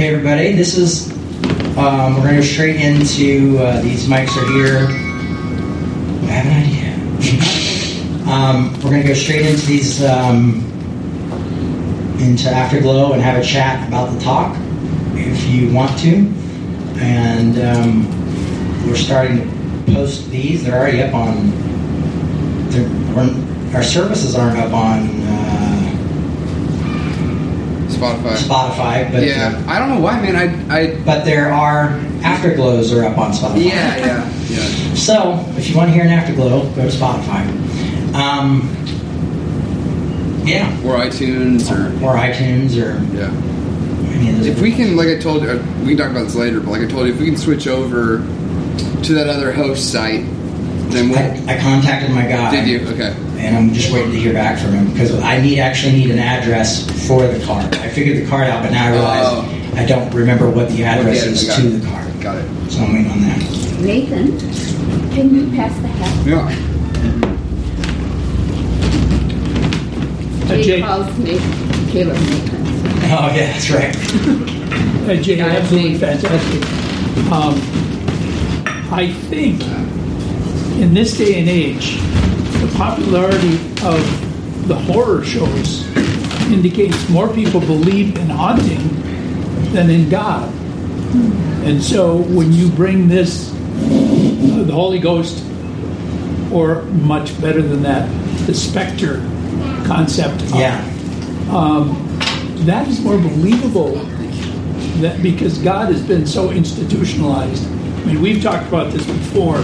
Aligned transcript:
Okay, 0.00 0.14
everybody, 0.14 0.52
this 0.52 0.78
is, 0.78 1.12
um, 1.76 2.14
we're 2.14 2.22
going 2.22 2.36
to 2.36 2.40
go 2.40 2.40
straight 2.40 2.76
into, 2.76 3.58
uh, 3.58 3.82
these 3.82 4.06
mics 4.06 4.34
are 4.34 4.50
here. 4.50 4.86
I 6.26 6.32
have 6.32 6.46
an 6.46 6.54
idea. 6.64 8.24
um, 8.32 8.72
we're 8.76 8.88
going 8.88 9.02
to 9.02 9.08
go 9.08 9.12
straight 9.12 9.44
into 9.44 9.66
these, 9.66 10.02
um, 10.02 10.64
into 12.18 12.48
Afterglow 12.48 13.12
and 13.12 13.20
have 13.20 13.38
a 13.38 13.44
chat 13.44 13.86
about 13.88 14.10
the 14.14 14.20
talk 14.20 14.56
if 15.16 15.46
you 15.50 15.70
want 15.70 15.98
to. 15.98 16.32
And 16.96 17.58
um, 17.58 18.86
we're 18.86 18.96
starting 18.96 19.36
to 19.36 19.92
post 19.92 20.30
these. 20.30 20.64
They're 20.64 20.80
already 20.80 21.02
up 21.02 21.12
on, 21.12 21.52
our 23.74 23.82
services 23.82 24.34
aren't 24.34 24.60
up 24.60 24.72
on 24.72 25.20
Spotify. 28.00 28.36
Spotify, 28.36 29.12
but 29.12 29.22
Yeah, 29.22 29.62
I 29.68 29.78
don't 29.78 29.90
know 29.90 30.00
why, 30.00 30.20
man. 30.20 30.36
I, 30.36 30.74
I, 30.74 31.00
but 31.04 31.24
there 31.24 31.52
are 31.52 31.90
afterglows 32.22 32.92
are 32.96 33.04
up 33.04 33.18
on 33.18 33.32
Spotify. 33.32 33.64
yeah, 33.66 33.96
yeah, 33.98 34.32
yeah. 34.48 34.94
So 34.94 35.44
if 35.56 35.68
you 35.68 35.76
want 35.76 35.88
to 35.88 35.94
hear 35.94 36.02
an 36.04 36.10
afterglow, 36.10 36.62
go 36.74 36.82
to 36.88 36.96
Spotify. 36.96 37.44
Um, 38.14 38.62
yeah, 40.46 40.68
Or 40.84 40.96
iTunes, 40.98 41.70
or 41.70 41.92
or 42.04 42.14
iTunes 42.16 42.74
or 42.76 42.98
yeah. 43.14 43.30
any 44.14 44.30
of 44.30 44.36
those. 44.38 44.46
If 44.46 44.60
we 44.60 44.72
can, 44.72 44.96
like 44.96 45.08
I 45.08 45.18
told 45.18 45.42
you, 45.42 45.50
uh, 45.50 45.62
we 45.82 45.88
can 45.94 45.98
talk 45.98 46.10
about 46.10 46.24
this 46.24 46.34
later. 46.34 46.60
But 46.60 46.70
like 46.70 46.82
I 46.82 46.86
told 46.86 47.06
you, 47.06 47.12
if 47.12 47.20
we 47.20 47.26
can 47.26 47.36
switch 47.36 47.66
over 47.68 48.18
to 49.04 49.12
that 49.14 49.28
other 49.28 49.52
host 49.52 49.92
site, 49.92 50.24
then 50.92 51.08
we'll. 51.10 51.18
I, 51.18 51.54
I 51.54 51.58
contacted 51.60 52.10
my 52.10 52.22
guy. 52.26 52.50
Did 52.50 52.68
you? 52.68 52.88
Okay. 52.88 53.14
And 53.38 53.56
I'm 53.56 53.72
just 53.72 53.92
waiting 53.92 54.10
to 54.12 54.18
hear 54.18 54.32
back 54.34 54.58
from 54.58 54.72
him 54.72 54.90
because 54.92 55.18
I 55.20 55.40
need 55.40 55.58
actually 55.60 55.92
need 55.94 56.10
an 56.10 56.18
address 56.18 56.84
for 57.06 57.26
the 57.26 57.44
card. 57.44 57.74
I 57.76 57.88
figured 57.88 58.24
the 58.24 58.28
card 58.28 58.48
out, 58.48 58.62
but 58.62 58.70
now 58.72 58.86
I 58.86 58.90
realize 58.90 59.24
Oh. 59.26 59.56
I 59.76 59.86
don't 59.86 60.12
remember 60.14 60.50
what 60.50 60.68
the 60.68 60.84
address 60.84 61.22
Okay, 61.22 61.30
is 61.32 61.46
to 61.56 61.66
it. 61.66 61.70
the 61.80 61.86
card. 61.86 62.20
Got 62.20 62.36
it. 62.38 62.70
So 62.70 62.80
I'm 62.82 62.92
waiting 62.92 63.10
on 63.10 63.20
that. 63.22 63.38
Nathan, 63.80 64.38
can 65.12 65.34
you 65.34 65.56
pass 65.56 65.74
the 65.80 65.88
hat? 65.88 66.26
Yeah. 66.26 66.50
Jay 70.48 70.62
Jay- 70.62 70.80
calls 70.82 71.16
me 71.18 71.38
Caleb 71.92 72.18
Nathan. 72.18 72.60
Oh 73.12 73.32
yeah, 73.34 73.52
that's 73.52 73.70
right. 73.70 73.96
Uh, 75.08 75.14
Jay, 75.22 75.40
absolutely 75.40 75.96
fantastic. 75.98 76.62
Um, 77.32 77.54
I 78.92 79.12
think 79.30 79.62
in 80.78 80.94
this 80.94 81.16
day 81.16 81.38
and 81.40 81.48
age, 81.48 81.96
the 82.60 82.72
popularity 82.76 83.54
of 83.84 84.68
the 84.68 84.74
horror 84.74 85.24
shows 85.24 85.86
indicates 86.52 87.08
more 87.08 87.32
people 87.32 87.60
believe 87.60 88.16
in 88.18 88.28
haunting 88.28 88.88
than 89.72 89.90
in 89.90 90.08
God. 90.08 90.52
And 91.64 91.82
so 91.82 92.18
when 92.18 92.52
you 92.52 92.70
bring 92.70 93.08
this, 93.08 93.52
uh, 93.52 94.64
the 94.64 94.72
Holy 94.72 94.98
Ghost, 94.98 95.44
or 96.52 96.82
much 96.82 97.40
better 97.40 97.62
than 97.62 97.82
that, 97.82 98.08
the 98.46 98.54
specter 98.54 99.18
concept, 99.86 100.42
up, 100.52 100.58
Yeah, 100.58 100.84
that 102.66 102.88
is 102.88 103.00
more 103.00 103.18
believable 103.18 103.94
that 105.00 105.22
because 105.22 105.58
God 105.58 105.92
has 105.92 106.02
been 106.02 106.26
so 106.26 106.50
institutionalized. 106.50 107.66
I 107.66 108.04
mean, 108.06 108.20
we've 108.20 108.42
talked 108.42 108.66
about 108.68 108.92
this 108.92 109.06
before. 109.06 109.62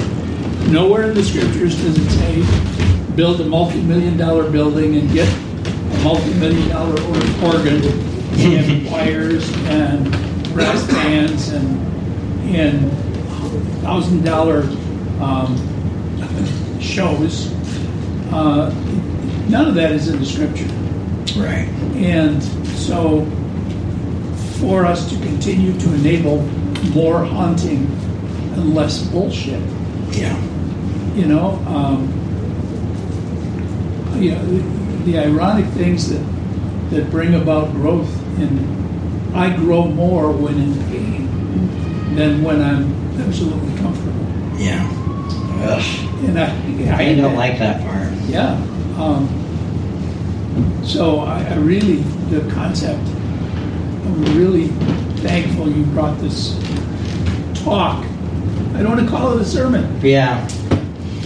Nowhere 0.71 1.11
in 1.11 1.15
the 1.15 1.25
scriptures 1.25 1.77
does 1.81 1.97
it 1.97 2.11
say 2.11 3.13
build 3.15 3.41
a 3.41 3.45
multi-million 3.45 4.17
dollar 4.17 4.51
building 4.51 4.97
and 4.97 5.11
get 5.13 5.29
a 5.29 6.05
multi-million 6.05 6.69
dollar 6.69 7.01
organ 7.45 7.83
and 8.39 8.89
choirs 8.89 9.51
and 9.67 10.11
brass 10.53 10.87
bands 10.89 11.49
and 11.51 11.87
and 12.55 12.91
thousand 13.83 14.25
dollar 14.25 14.63
um, 15.21 15.57
shows. 16.81 17.53
Uh, 18.33 18.71
none 19.49 19.69
of 19.69 19.75
that 19.75 19.93
is 19.93 20.09
in 20.09 20.19
the 20.19 20.27
scripture. 20.27 20.67
right. 21.41 21.69
And 21.97 22.43
so, 22.79 23.25
for 24.59 24.85
us 24.85 25.09
to 25.11 25.17
continue 25.17 25.79
to 25.79 25.95
enable 25.95 26.43
more 26.93 27.25
haunting 27.25 27.87
and 28.55 28.75
less 28.75 29.03
bullshit, 29.09 29.61
Yeah, 30.11 30.37
you 31.17 31.27
know, 31.27 31.53
um, 31.67 32.09
you 34.21 34.31
know, 34.33 34.45
the, 34.45 35.13
the 35.13 35.19
ironic 35.19 35.67
things 35.73 36.09
that 36.11 36.25
that 36.91 37.11
bring 37.11 37.35
about 37.35 37.73
growth 37.73 38.09
in, 38.39 39.33
I 39.35 39.55
grow 39.57 39.87
more 39.89 40.31
when 40.31 40.55
in 40.59 40.75
pain 40.89 42.15
than 42.15 42.43
when 42.43 42.63
I'm 42.63 43.21
absolutely 43.21 43.77
comfortable. 43.79 44.61
yeah. 44.61 44.89
Ugh. 45.59 45.83
And 46.29 46.39
I, 46.39 46.97
I 46.97 47.15
don't 47.15 47.35
like 47.35 47.59
that 47.59 47.83
part. 47.83 48.13
Yeah. 48.29 48.53
Um, 48.99 49.29
so 50.85 51.21
I, 51.21 51.43
I 51.43 51.55
really, 51.57 51.97
the 52.31 52.49
concept, 52.53 53.01
I'm 53.01 54.25
really 54.37 54.69
thankful 55.21 55.69
you 55.71 55.85
brought 55.87 56.19
this 56.21 56.55
talk. 57.65 58.05
I 58.75 58.83
don't 58.83 58.97
want 58.97 59.01
to 59.01 59.09
call 59.09 59.33
it 59.37 59.41
a 59.41 59.45
sermon, 59.45 60.01
Yeah, 60.03 60.47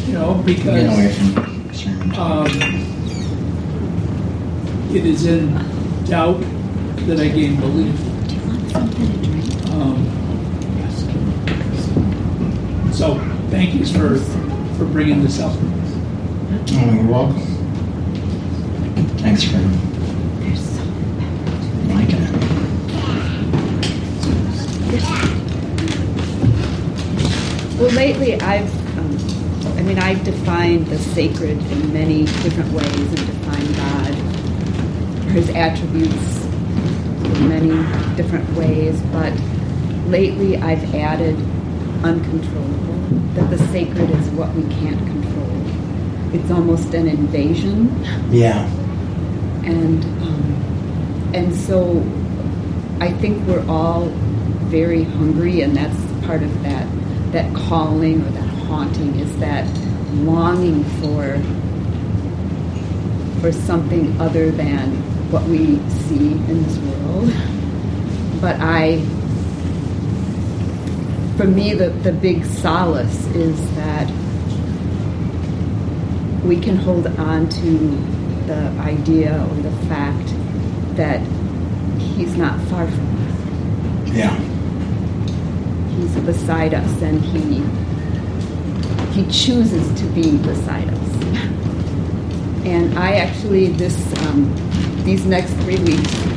you 0.06 0.12
know, 0.14 0.42
get 0.44 0.60
away 0.66 1.08
because 1.08 1.16
from 1.18 1.74
sermon 1.74 2.10
talk. 2.10 2.48
um, 2.50 2.52
it 4.94 5.04
is 5.06 5.26
in 5.26 5.52
doubt 6.04 6.40
that 7.06 7.20
I 7.20 7.28
gain 7.28 7.58
belief. 7.60 7.96
Do 8.28 8.34
you 8.34 8.40
want 8.46 8.70
something 8.70 9.06
to 9.12 9.18
drink? 9.22 9.66
Um, 9.70 9.96
so 12.92 13.18
thank 13.50 13.74
you 13.74 13.84
for 13.86 14.16
for 14.76 14.84
bringing 14.86 15.22
this 15.22 15.38
up. 15.40 15.52
Oh, 15.56 16.92
you're 16.94 17.06
welcome. 17.06 17.40
Thanks 19.18 19.44
for 19.44 19.58
There's 19.58 20.60
so 20.76 20.82
liking 21.94 22.22
it. 22.22 22.30
Well, 27.78 27.90
lately 27.92 28.34
I've, 28.40 28.70
I 28.76 28.79
mean, 29.90 29.98
I've 29.98 30.22
defined 30.22 30.86
the 30.86 30.98
sacred 30.98 31.58
in 31.58 31.92
many 31.92 32.24
different 32.44 32.72
ways 32.72 32.94
and 32.94 33.16
defined 33.16 33.76
God 33.76 35.26
or 35.26 35.30
His 35.32 35.50
attributes 35.50 36.44
in 36.44 37.48
many 37.48 38.16
different 38.16 38.48
ways, 38.52 39.00
but 39.12 39.32
lately 40.06 40.56
I've 40.58 40.94
added 40.94 41.34
uncontrollable, 42.04 43.34
that 43.34 43.50
the 43.50 43.58
sacred 43.68 44.10
is 44.10 44.28
what 44.30 44.54
we 44.54 44.62
can't 44.74 44.98
control. 44.98 46.34
It's 46.34 46.52
almost 46.52 46.94
an 46.94 47.08
invasion 47.08 48.04
Yeah, 48.30 48.66
and 49.64 50.04
um, 50.04 51.30
and 51.34 51.52
so 51.52 51.98
I 53.00 53.10
think 53.10 53.44
we're 53.48 53.66
all 53.68 54.06
very 54.70 55.02
hungry, 55.02 55.62
and 55.62 55.76
that's 55.76 56.26
part 56.26 56.44
of 56.44 56.62
that 56.62 56.86
that 57.32 57.52
calling 57.56 58.22
or 58.22 58.30
that 58.30 58.39
haunting 58.70 59.18
is 59.18 59.36
that 59.40 59.66
longing 60.14 60.84
for 61.00 61.36
for 63.40 63.50
something 63.50 64.20
other 64.20 64.52
than 64.52 64.92
what 65.32 65.42
we 65.44 65.78
see 66.06 66.32
in 66.32 66.62
this 66.62 66.78
world. 66.78 67.32
But 68.40 68.56
I, 68.60 69.00
for 71.36 71.46
me, 71.46 71.74
the, 71.74 71.88
the 71.90 72.12
big 72.12 72.44
solace 72.44 73.26
is 73.34 73.58
that 73.74 74.08
we 76.44 76.60
can 76.60 76.76
hold 76.76 77.08
on 77.18 77.48
to 77.48 77.78
the 78.46 78.68
idea 78.78 79.34
or 79.50 79.54
the 79.62 79.76
fact 79.88 80.28
that 80.96 81.20
he's 81.98 82.36
not 82.36 82.60
far 82.68 82.86
from 82.86 83.08
us. 83.26 84.14
yeah, 84.14 84.36
He's 85.96 86.14
beside 86.24 86.72
us 86.74 87.02
and 87.02 87.20
he 87.20 87.62
he 89.12 89.24
chooses 89.30 90.00
to 90.00 90.06
be 90.08 90.36
beside 90.38 90.88
us. 90.88 91.10
And 92.64 92.98
I 92.98 93.14
actually 93.14 93.68
this 93.68 93.96
um, 94.26 94.54
these 95.04 95.24
next 95.24 95.52
three 95.54 95.78
weeks 95.78 96.30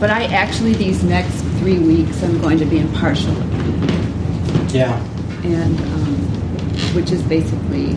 but 0.00 0.10
I 0.10 0.24
actually 0.26 0.74
these 0.74 1.02
next 1.02 1.42
three 1.58 1.78
weeks 1.80 2.22
I'm 2.22 2.40
going 2.40 2.58
to 2.58 2.64
be 2.64 2.78
impartial. 2.78 3.34
yeah. 4.68 4.96
and 5.42 5.78
um, 5.80 6.14
which 6.94 7.10
is 7.10 7.22
basically, 7.24 7.96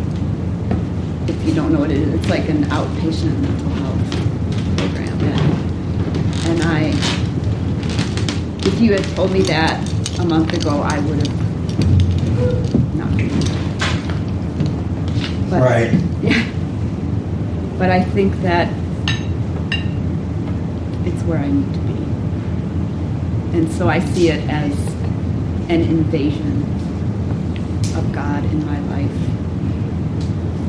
if 1.32 1.46
you 1.46 1.54
don't 1.54 1.72
know 1.72 1.80
what 1.80 1.92
it 1.92 1.98
is, 1.98 2.14
it's 2.16 2.30
like 2.30 2.50
an 2.50 2.64
outpatient 2.66 3.40
mental 3.40 3.70
health 3.70 4.78
program. 4.78 5.20
And, 5.22 6.48
and 6.48 6.64
I, 6.64 6.94
if 8.68 8.82
you 8.82 8.94
had 8.94 9.04
told 9.16 9.32
me 9.32 9.44
that 9.44 10.20
a 10.20 10.26
month 10.26 10.54
ago, 10.54 10.82
I 10.82 11.00
would 11.02 11.28
have 11.28 11.51
not. 12.96 13.12
But, 15.50 15.62
Right. 15.62 15.94
Yeah. 16.22 16.44
But 17.78 17.90
I 17.90 18.04
think 18.04 18.36
that 18.42 18.68
it's 21.06 21.24
where 21.24 21.40
I 21.40 21.52
need 21.52 21.74
to 21.74 21.80
be. 21.80 21.94
And 23.58 23.72
so 23.72 23.90
I 23.90 24.00
see 24.00 24.30
it 24.30 24.48
as 24.50 24.72
an 25.70 25.82
invasion 25.82 26.64
of 27.98 28.12
God 28.14 28.44
in 28.46 28.66
my 28.66 28.80
life 28.96 29.12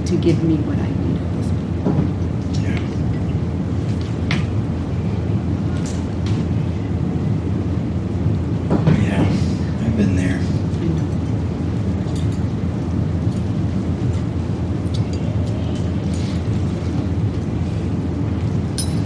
to 0.06 0.16
give 0.16 0.42
me 0.42 0.56
what 0.56 0.78
I 0.78 0.88
need 0.88 1.20
at 1.22 1.32
this 1.36 1.48
point. 1.82 2.10
Yeah. 2.62 2.80
Yeah, 9.08 9.22
I've 9.86 9.96
been 9.96 10.16
there. 10.16 10.38
I 10.38 10.84
know. 10.84 11.08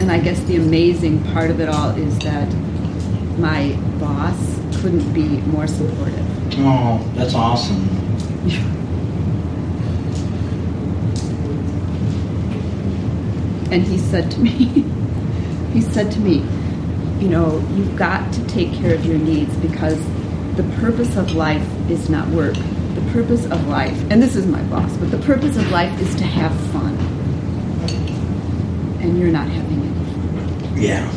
And 0.00 0.10
I 0.10 0.14
guess 0.26 0.42
the 0.46 0.56
amazing 0.56 1.22
part 1.32 1.52
of 1.52 1.60
it 1.60 1.68
all 1.68 1.90
is 1.90 2.18
that 2.18 2.52
my 3.38 3.72
boss 4.00 4.36
couldn't 4.80 5.12
be 5.12 5.28
more 5.52 5.68
supportive. 5.68 6.26
Oh, 6.58 6.98
that's 7.14 7.32
awesome. 7.32 7.84
And 13.68 13.82
he 13.82 13.98
said 13.98 14.30
to 14.30 14.40
me, 14.40 14.52
he 15.72 15.80
said 15.80 16.10
to 16.12 16.20
me, 16.20 16.36
you 17.20 17.28
know, 17.28 17.58
you've 17.74 17.96
got 17.96 18.32
to 18.34 18.46
take 18.46 18.72
care 18.72 18.94
of 18.94 19.04
your 19.04 19.18
needs 19.18 19.54
because 19.56 19.98
the 20.56 20.62
purpose 20.80 21.16
of 21.16 21.34
life 21.34 21.66
is 21.90 22.08
not 22.08 22.28
work. 22.28 22.54
The 22.54 23.10
purpose 23.12 23.44
of 23.46 23.66
life, 23.66 24.00
and 24.08 24.22
this 24.22 24.36
is 24.36 24.46
my 24.46 24.62
boss, 24.64 24.96
but 24.98 25.10
the 25.10 25.18
purpose 25.18 25.56
of 25.56 25.68
life 25.72 26.00
is 26.00 26.14
to 26.14 26.24
have 26.24 26.52
fun. 26.70 26.94
And 29.00 29.18
you're 29.18 29.32
not 29.32 29.48
having. 29.48 29.85
Yeah. 30.76 31.10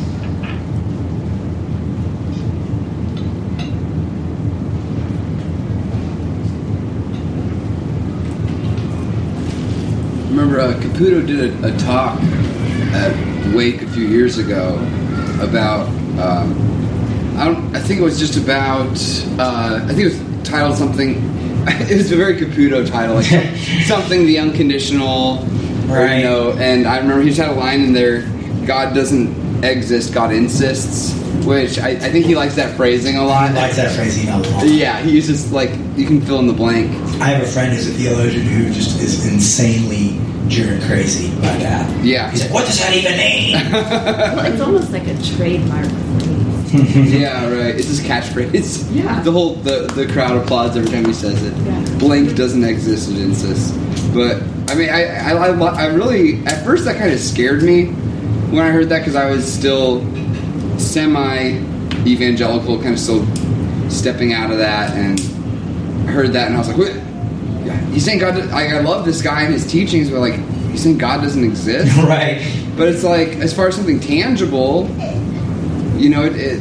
remember 10.28 10.60
uh, 10.60 10.72
Caputo 10.80 11.26
did 11.26 11.64
a, 11.64 11.74
a 11.74 11.78
talk 11.78 12.20
at 12.92 13.54
Wake 13.54 13.82
a 13.82 13.86
few 13.88 14.06
years 14.06 14.38
ago 14.38 14.76
about. 15.40 15.86
Um, 16.18 16.66
I 17.36 17.44
don't. 17.46 17.74
I 17.74 17.80
think 17.80 18.00
it 18.00 18.02
was 18.02 18.18
just 18.18 18.36
about. 18.36 18.90
Uh, 19.38 19.80
I 19.82 19.88
think 19.94 20.00
it 20.00 20.04
was 20.04 20.48
titled 20.48 20.76
something. 20.76 21.28
It 21.70 21.98
was 21.98 22.10
a 22.10 22.16
very 22.16 22.36
Caputo 22.36 22.88
title, 22.88 23.16
like 23.16 23.26
something 23.84 24.24
the 24.26 24.38
unconditional, 24.38 25.40
or, 25.90 25.96
Right. 25.98 26.18
you 26.18 26.24
know. 26.24 26.52
And 26.52 26.86
I 26.86 26.98
remember 26.98 27.20
he 27.22 27.28
just 27.28 27.40
had 27.40 27.50
a 27.50 27.52
line 27.58 27.82
in 27.82 27.92
there: 27.92 28.22
"God 28.66 28.94
doesn't 28.94 29.34
exist, 29.62 30.12
God 30.14 30.32
insists," 30.32 31.14
which 31.44 31.78
I, 31.78 31.90
I 31.90 32.10
think 32.10 32.26
he 32.26 32.34
likes 32.34 32.54
that 32.56 32.76
phrasing 32.76 33.16
a 33.16 33.24
lot. 33.24 33.50
I 33.50 33.54
like 33.54 33.72
that 33.76 33.94
phrasing 33.96 34.28
a 34.28 34.38
lot. 34.38 34.66
Yeah, 34.66 35.00
he 35.00 35.10
uses 35.12 35.52
like 35.52 35.70
you 35.96 36.06
can 36.06 36.20
fill 36.20 36.38
in 36.38 36.46
the 36.46 36.52
blank. 36.52 36.90
I 37.20 37.28
have 37.28 37.42
a 37.42 37.46
friend 37.46 37.72
who's 37.72 37.86
a 37.88 37.92
theologian 37.92 38.42
who 38.46 38.72
just 38.72 39.00
is 39.00 39.26
insanely 39.26 40.18
driven 40.48 40.80
crazy 40.86 41.30
by 41.36 41.56
that. 41.58 42.04
Yeah. 42.04 42.30
He's 42.30 42.42
like, 42.42 42.52
what 42.52 42.66
does 42.66 42.78
that 42.80 42.94
even 42.94 43.16
mean? 43.16 43.56
Well, 43.70 44.52
it's 44.52 44.60
almost 44.60 44.90
like 44.92 45.06
a 45.06 45.14
trademark 45.36 45.86
phrase. 45.86 47.12
yeah, 47.12 47.44
right. 47.48 47.74
It's 47.74 47.88
his 47.88 48.00
catchphrase. 48.00 48.94
Yeah. 48.94 49.20
The 49.22 49.30
whole 49.32 49.54
the, 49.56 49.86
the 49.94 50.06
crowd 50.12 50.36
applauds 50.42 50.76
every 50.76 50.90
time 50.90 51.04
he 51.04 51.12
says 51.12 51.42
it. 51.42 51.56
Yeah. 51.64 51.98
Blank 51.98 52.36
doesn't 52.36 52.64
exist, 52.64 53.10
it 53.10 53.18
insists. 53.18 53.72
But 54.14 54.42
I 54.68 54.74
mean, 54.74 54.88
I 54.90 55.04
I, 55.04 55.32
I, 55.32 55.52
I 55.52 55.86
really 55.86 56.44
at 56.46 56.64
first 56.64 56.84
that 56.84 56.96
kind 56.96 57.12
of 57.12 57.20
scared 57.20 57.62
me 57.62 57.92
when 58.50 58.64
I 58.64 58.70
heard 58.70 58.88
that 58.88 58.98
because 58.98 59.16
I 59.16 59.30
was 59.30 59.50
still 59.50 60.00
semi 60.78 61.58
evangelical, 62.06 62.76
kind 62.78 62.94
of 62.94 62.98
still 62.98 63.24
stepping 63.88 64.32
out 64.32 64.50
of 64.50 64.58
that, 64.58 64.96
and 64.96 65.20
I 66.08 66.12
heard 66.12 66.32
that 66.32 66.46
and 66.46 66.56
I 66.56 66.58
was 66.58 66.68
like, 66.68 66.78
what? 66.78 66.92
He's 67.92 68.04
saying 68.04 68.18
God. 68.18 68.38
I, 68.50 68.76
I 68.76 68.80
love 68.80 69.04
this 69.04 69.22
guy 69.22 69.42
and 69.42 69.52
his 69.52 69.70
teachings, 69.70 70.10
but 70.10 70.20
like, 70.20 70.34
he's 70.70 70.82
saying 70.82 70.98
God 70.98 71.22
doesn't 71.22 71.44
exist. 71.44 71.96
right. 72.02 72.40
But 72.76 72.88
it's 72.88 73.04
like, 73.04 73.28
as 73.36 73.54
far 73.54 73.68
as 73.68 73.76
something 73.76 74.00
tangible, 74.00 74.88
you 75.96 76.08
know, 76.08 76.24
it, 76.24 76.36
it 76.36 76.60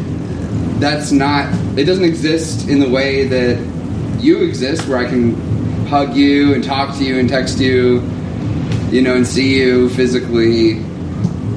that's 0.80 1.12
not. 1.12 1.54
It 1.78 1.86
doesn't 1.86 2.04
exist 2.04 2.68
in 2.68 2.80
the 2.80 2.90
way 2.90 3.28
that 3.28 3.58
you 4.20 4.44
exist, 4.44 4.88
where 4.88 4.98
I 4.98 5.10
can 5.10 5.36
hug 5.88 6.16
you 6.16 6.54
and 6.54 6.64
talk 6.64 6.96
to 6.98 7.04
you 7.04 7.20
and 7.20 7.30
text 7.30 7.60
you, 7.60 8.02
you 8.92 9.02
know, 9.02 9.16
and 9.16 9.26
see 9.26 9.58
you 9.58 9.90
physically. 9.90 10.84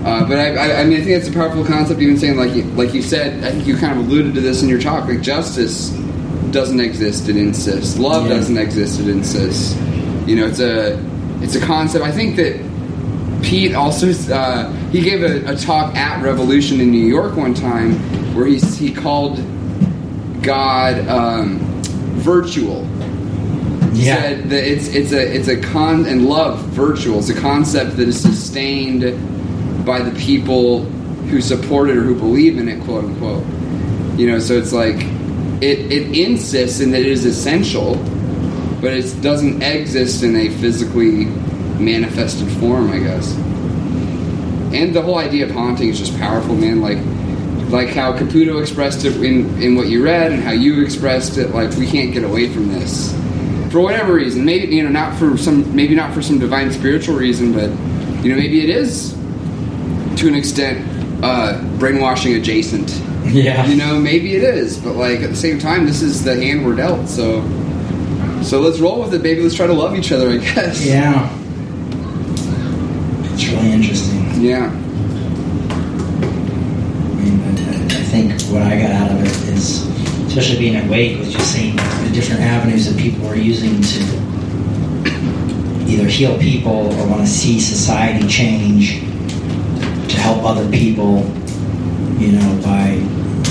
Uh, 0.04 0.26
but 0.26 0.38
I, 0.38 0.54
I, 0.56 0.80
I 0.80 0.84
mean, 0.84 1.00
I 1.00 1.04
think 1.04 1.22
that's 1.22 1.28
a 1.28 1.32
powerful 1.32 1.64
concept. 1.64 2.00
Even 2.00 2.16
saying, 2.18 2.36
like, 2.36 2.52
you, 2.54 2.64
like 2.74 2.92
you 2.92 3.02
said, 3.02 3.44
I 3.44 3.50
think 3.52 3.66
you 3.66 3.76
kind 3.76 3.98
of 3.98 4.06
alluded 4.06 4.34
to 4.34 4.40
this 4.40 4.62
in 4.62 4.68
your 4.68 4.80
talk. 4.80 5.06
Like, 5.08 5.20
justice 5.22 5.90
doesn't 6.50 6.80
exist; 6.80 7.28
it 7.28 7.36
insists. 7.36 7.98
Love 7.98 8.26
Yeah. 8.26 8.34
doesn't 8.36 8.58
exist; 8.58 9.00
it 9.00 9.08
insists. 9.08 9.76
You 10.26 10.36
know, 10.36 10.46
it's 10.46 10.58
a, 10.60 10.98
it's 11.40 11.54
a 11.54 11.60
concept. 11.60 12.04
I 12.04 12.10
think 12.10 12.34
that 12.36 12.60
Pete 13.42 13.74
also 13.74 14.10
uh, 14.32 14.72
he 14.90 15.00
gave 15.02 15.22
a, 15.22 15.52
a 15.52 15.56
talk 15.56 15.94
at 15.94 16.20
Revolution 16.22 16.80
in 16.80 16.90
New 16.90 17.06
York 17.06 17.36
one 17.36 17.54
time 17.54 17.94
where 18.34 18.46
he 18.46 18.58
he 18.58 18.92
called 18.92 19.36
God 20.42 21.06
um, 21.08 21.58
virtual. 22.18 22.84
He 23.94 24.06
Yeah. 24.06 24.16
said 24.22 24.50
that 24.50 24.64
it's 24.64 24.88
it's 24.88 25.12
a 25.12 25.34
it's 25.36 25.48
a 25.48 25.60
con 25.60 26.06
and 26.06 26.26
love 26.28 26.60
virtual. 26.70 27.18
It's 27.18 27.28
a 27.28 27.40
concept 27.40 27.96
that 27.98 28.08
is 28.08 28.20
sustained 28.20 29.02
by 29.84 30.00
the 30.00 30.18
people 30.18 30.84
who 31.30 31.40
support 31.40 31.88
it 31.88 31.96
or 31.96 32.02
who 32.02 32.14
believe 32.14 32.58
in 32.58 32.68
it, 32.68 32.82
quote 32.84 33.04
unquote. 33.04 33.44
You 34.18 34.30
know, 34.30 34.38
so 34.38 34.54
it's 34.54 34.72
like 34.72 34.96
it 35.62 35.92
it 35.92 36.16
insists 36.16 36.80
in 36.80 36.90
that 36.92 37.00
it 37.00 37.06
is 37.06 37.24
essential, 37.24 37.94
but 38.80 38.92
it 38.92 39.22
doesn't 39.22 39.62
exist 39.62 40.22
in 40.22 40.36
a 40.36 40.48
physically 40.48 41.26
manifested 41.78 42.50
form, 42.58 42.90
I 42.90 42.98
guess. 42.98 43.34
And 44.74 44.94
the 44.94 45.02
whole 45.02 45.18
idea 45.18 45.44
of 45.44 45.50
haunting 45.50 45.88
is 45.88 45.98
just 45.98 46.16
powerful, 46.18 46.54
man. 46.54 46.80
Like, 46.80 46.98
like 47.70 47.94
how 47.94 48.16
Caputo 48.16 48.60
expressed 48.60 49.04
it 49.04 49.16
in, 49.16 49.62
in 49.62 49.76
what 49.76 49.88
you 49.88 50.04
read, 50.04 50.32
and 50.32 50.42
how 50.42 50.52
you 50.52 50.82
expressed 50.82 51.38
it. 51.38 51.50
Like, 51.50 51.70
we 51.76 51.86
can't 51.86 52.12
get 52.12 52.24
away 52.24 52.48
from 52.48 52.68
this 52.68 53.12
for 53.70 53.80
whatever 53.80 54.14
reason. 54.14 54.44
Maybe 54.44 54.76
you 54.76 54.82
know, 54.82 54.90
not 54.90 55.18
for 55.18 55.36
some, 55.36 55.74
maybe 55.74 55.94
not 55.94 56.12
for 56.12 56.22
some 56.22 56.38
divine 56.38 56.70
spiritual 56.70 57.16
reason, 57.16 57.52
but 57.52 57.70
you 58.22 58.30
know, 58.30 58.36
maybe 58.36 58.62
it 58.62 58.70
is 58.70 59.16
to 60.16 60.28
an 60.28 60.34
extent 60.34 60.84
uh, 61.22 61.62
brainwashing 61.78 62.34
adjacent. 62.34 62.90
Yeah. 63.26 63.66
You 63.66 63.76
know, 63.76 63.98
maybe 64.00 64.34
it 64.34 64.42
is, 64.42 64.78
but 64.78 64.94
like 64.94 65.20
at 65.20 65.30
the 65.30 65.36
same 65.36 65.58
time, 65.58 65.86
this 65.86 66.02
is 66.02 66.24
the 66.24 66.34
hand 66.34 66.64
we're 66.66 66.74
dealt. 66.74 67.08
So, 67.08 67.42
so 68.42 68.60
let's 68.60 68.78
roll 68.80 69.00
with 69.00 69.14
it, 69.14 69.22
baby. 69.22 69.42
Let's 69.42 69.54
try 69.54 69.66
to 69.66 69.72
love 69.72 69.94
each 69.96 70.10
other, 70.12 70.30
I 70.30 70.38
guess. 70.38 70.84
Yeah. 70.84 71.30
It's 73.32 73.46
really 73.48 73.72
interesting. 73.72 74.40
Yeah. 74.42 74.70
I 77.44 77.54
I 77.86 78.04
think 78.12 78.40
what 78.52 78.62
I 78.62 78.78
got 78.78 78.90
out 78.90 79.10
of 79.12 79.22
it 79.22 79.54
is, 79.54 79.86
especially 80.26 80.58
being 80.58 80.76
awake, 80.84 81.18
was 81.18 81.32
just 81.32 81.52
seeing 81.54 81.76
the 81.76 82.10
different 82.12 82.42
avenues 82.42 82.86
that 82.92 83.00
people 83.00 83.26
are 83.28 83.36
using 83.36 83.80
to 83.80 84.02
either 85.88 86.06
heal 86.06 86.36
people 86.38 86.92
or 86.92 87.06
want 87.08 87.20
to 87.22 87.26
see 87.26 87.60
society 87.60 88.26
change, 88.26 89.02
help 90.22 90.44
other 90.44 90.70
people, 90.70 91.24
you 92.18 92.32
know, 92.32 92.60
by 92.62 92.98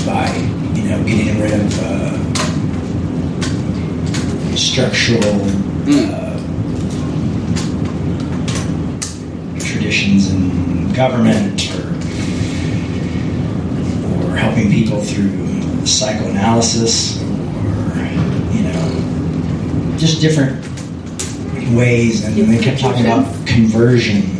by 0.06 0.26
you 0.74 0.88
know 0.88 1.04
getting 1.04 1.38
rid 1.40 1.52
of 1.52 1.78
uh, 1.82 2.16
structural. 4.56 5.22
Uh, 5.86 6.32
traditions 9.58 10.30
in 10.30 10.92
government 10.92 11.70
or 11.74 11.88
or 14.12 14.36
helping 14.36 14.70
people 14.70 15.02
through 15.02 15.86
psychoanalysis 15.86 17.20
or 17.22 18.04
you 18.54 18.62
know 18.62 19.96
just 19.98 20.20
different 20.20 20.64
ways. 21.74 22.24
And 22.24 22.36
they 22.36 22.58
kept 22.62 22.80
talking 22.80 23.04
about 23.04 23.24
conversion. 23.46 24.16
you 24.16 24.22
know 24.24 24.31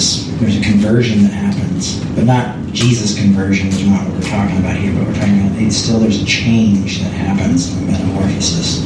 this 0.00 0.24
there's 0.40 0.56
a 0.56 0.62
conversion 0.62 1.22
that 1.24 1.32
happens 1.32 2.02
but 2.14 2.24
not 2.24 2.56
jesus 2.72 3.18
conversion 3.18 3.68
is 3.68 3.86
not 3.86 4.02
what 4.06 4.14
we're 4.14 4.30
talking 4.30 4.56
about 4.58 4.74
here 4.74 4.94
but 4.94 5.06
we're 5.06 5.14
talking 5.14 5.46
about 5.46 5.60
it's 5.60 5.76
still 5.76 6.00
there's 6.00 6.22
a 6.22 6.24
change 6.24 7.00
that 7.02 7.12
happens 7.12 7.70
a 7.76 7.80
metamorphosis 7.82 8.82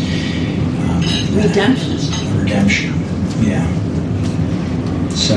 um, 0.83 1.01
Redemption. 1.37 1.93
A 2.37 2.43
redemption 2.43 2.93
yeah 3.41 3.65
so 5.11 5.37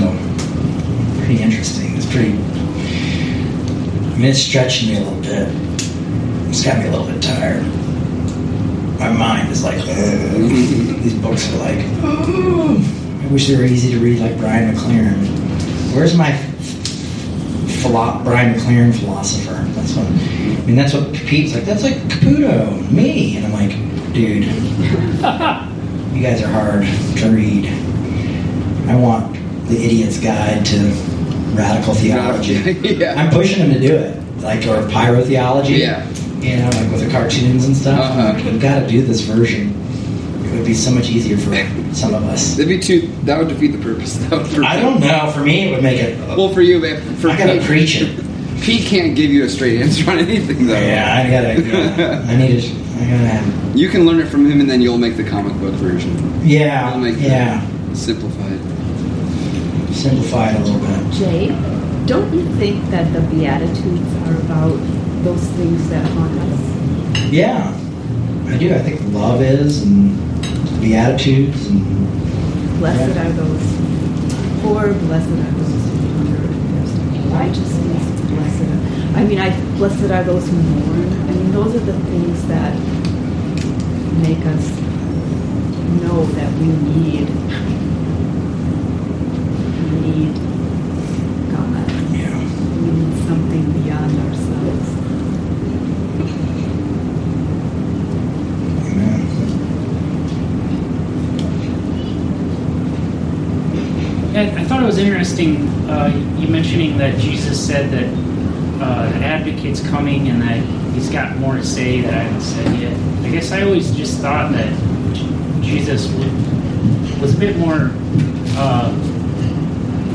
pretty 1.20 1.44
interesting 1.44 1.96
it's 1.96 2.12
pretty 2.12 2.32
I 2.32 4.20
mean, 4.20 4.32
it's 4.32 4.40
stretching 4.40 4.90
me 4.90 4.96
a 4.96 5.02
little 5.02 5.22
bit. 5.22 5.48
It's 6.50 6.64
got 6.66 6.80
me 6.80 6.88
a 6.88 6.90
little 6.90 7.06
bit 7.06 7.22
tired. 7.22 7.62
My 8.98 9.12
mind 9.12 9.52
is 9.52 9.64
like, 9.64 9.78
these 9.86 11.14
books 11.22 11.54
are 11.54 11.58
like, 11.60 11.86
"Ugh." 12.02 12.82
I 13.28 13.28
wish 13.30 13.48
they 13.48 13.58
were 13.58 13.66
easy 13.66 13.92
to 13.92 14.00
read 14.00 14.20
like 14.20 14.38
Brian 14.40 14.74
McLaren. 14.74 15.37
Where's 15.98 16.16
my 16.16 16.32
philo- 17.82 18.22
Brian 18.24 18.54
McLaren 18.54 18.94
philosopher. 18.94 19.63
That's 19.74 19.96
what 19.96 20.06
I 20.06 20.66
mean. 20.66 20.75
That's 20.75 20.94
what 20.94 21.12
Pete's 21.12 21.56
like. 21.56 21.63
That's 21.63 21.82
like 21.82 21.96
Caputo, 21.96 22.92
me, 22.92 23.36
and 23.38 23.48
I'm 23.48 23.54
like, 23.54 23.72
dude, 24.13 24.46
you 26.16 26.22
guys 26.22 26.44
are 26.44 26.50
hard 26.50 26.84
to 27.18 27.30
read. 27.32 27.66
I 28.88 28.96
want 28.96 29.34
the 29.70 29.84
idiot's 29.84 30.20
guide 30.20 30.63
to 30.68 30.77
radical 31.56 31.96
theology. 31.96 32.54
Yeah. 32.98 33.16
I'm 33.18 33.32
pushing 33.32 33.58
him 33.66 33.74
to 33.74 33.80
do 33.80 33.96
it, 33.96 34.16
like 34.44 34.68
or 34.68 34.88
pyrotheology. 34.88 35.80
Yeah. 35.80 36.08
You 36.42 36.58
know, 36.58 36.70
like 36.70 36.92
with 36.92 37.06
the 37.06 37.10
cartoons 37.12 37.66
and 37.66 37.75
stuff. 37.75 38.00
Uh-huh. 38.00 38.34
like, 38.36 38.46
We've 38.46 38.62
got 38.62 38.82
to 38.82 38.88
do 38.88 39.01
this 39.01 39.22
version. 39.22 39.74
It 40.68 40.72
would 40.72 40.76
be 40.76 40.82
so 40.82 40.92
much 40.92 41.10
easier 41.10 41.38
for 41.38 41.96
some 41.96 42.14
of 42.14 42.24
us. 42.26 42.56
That'd 42.58 42.68
be 42.68 42.78
too. 42.78 43.08
That 43.24 43.38
would 43.40 43.48
defeat 43.48 43.68
the 43.70 43.78
purpose, 43.78 44.16
though. 44.28 44.44
For 44.44 44.66
I 44.66 44.78
don't 44.82 45.00
know. 45.00 45.32
For 45.32 45.40
me, 45.40 45.70
it 45.70 45.72
would 45.72 45.82
make 45.82 45.98
it. 45.98 46.20
Uh, 46.20 46.36
well, 46.36 46.54
for 46.54 46.60
you, 46.62 46.78
man. 46.82 47.00
For 47.16 47.30
I 47.30 47.38
gotta 47.38 47.54
Pete, 47.54 47.62
preach 47.62 48.02
it. 48.02 48.22
Pete 48.62 48.86
can't 48.86 49.16
give 49.16 49.32
you 49.32 49.46
a 49.46 49.50
straight 49.50 49.80
answer 49.82 50.12
on 50.12 50.20
anything, 50.20 50.68
though. 50.68 50.78
Yeah, 50.78 51.24
I 51.26 51.32
gotta. 51.32 51.62
Yeah, 51.62 52.26
I 52.28 52.36
need 52.36 52.62
to. 52.62 52.70
I 53.00 53.40
gotta. 53.40 53.78
You 53.78 53.88
can 53.88 54.06
learn 54.06 54.20
it 54.20 54.28
from 54.28 54.46
him, 54.46 54.60
and 54.60 54.70
then 54.70 54.82
you'll 54.82 54.98
make 54.98 55.16
the 55.16 55.24
comic 55.24 55.54
book 55.62 55.74
version. 55.76 56.46
Yeah, 56.46 56.90
I'll 56.92 57.00
make 57.00 57.16
yeah. 57.18 57.66
Simplified. 57.94 58.60
Simplify 59.96 60.50
it 60.52 60.60
a 60.60 60.64
little 60.66 60.82
bit. 60.82 61.14
Jay, 61.14 61.48
don't 62.08 62.34
you 62.34 62.44
think 62.56 62.84
that 62.90 63.14
the 63.14 63.22
Beatitudes 63.34 64.14
are 64.28 64.36
about 64.42 64.76
those 65.24 65.48
things 65.52 65.90
that 65.92 66.06
haunt 66.12 66.38
us? 66.38 67.32
Yeah, 67.32 67.74
I 68.48 68.58
do. 68.58 68.74
I 68.76 68.80
think 68.80 69.02
love 69.14 69.42
is 69.42 69.84
and 69.84 70.27
beatitudes 70.82 71.68
and 71.68 72.80
Blessed 72.80 73.16
Yeah. 73.16 73.28
are 73.28 73.32
those 73.32 73.64
poor, 74.62 74.94
blessed 74.94 75.30
are 75.30 75.52
those 75.58 75.84
who 75.90 77.34
righteousness, 77.34 78.04
blessed 78.30 78.62
are, 78.72 79.20
I 79.20 79.24
mean, 79.26 79.40
I, 79.40 79.50
blessed 79.78 80.12
are 80.12 80.24
those 80.24 80.48
who 80.48 80.56
mourn. 80.58 81.12
I 81.30 81.32
mean, 81.34 81.52
those 81.52 81.76
are 81.76 81.80
the 81.80 81.94
things 82.12 82.48
that 82.48 82.74
make 84.22 84.46
us 84.46 84.66
know 86.02 86.26
that 86.38 86.52
we 86.60 86.68
need, 86.68 87.28
we 89.82 89.90
need 90.06 90.34
God. 91.52 91.92
yeah. 92.14 92.38
We 92.82 92.90
need 92.92 93.28
something 93.28 93.66
beyond 93.82 94.14
ourselves. 94.20 94.88
Amen. 98.90 99.24
Yeah, 104.34 104.42
I 104.56 104.57
thought 104.68 104.84
it 104.84 104.86
was 104.86 104.98
interesting 104.98 105.68
uh, 105.90 106.12
you 106.38 106.48
mentioning 106.48 106.98
that 106.98 107.18
Jesus 107.20 107.66
said 107.66 107.90
that 107.92 108.84
uh, 108.84 109.10
the 109.12 109.26
advocate's 109.26 109.88
coming 109.90 110.28
and 110.28 110.42
that 110.42 110.58
he's 110.94 111.10
got 111.10 111.38
more 111.38 111.56
to 111.56 111.64
say 111.64 112.02
that 112.02 112.14
I 112.14 112.24
haven't 112.24 112.42
said 112.42 112.80
yet. 112.80 113.26
I 113.26 113.30
guess 113.30 113.52
I 113.52 113.62
always 113.64 113.96
just 113.96 114.20
thought 114.20 114.52
that 114.52 114.72
Jesus 115.64 116.08
was 117.22 117.34
a 117.34 117.40
bit 117.40 117.58
more 117.58 117.92
uh, 118.58 118.92